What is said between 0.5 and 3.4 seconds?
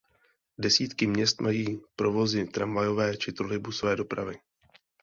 Desítky měst mají provozy tramvajové či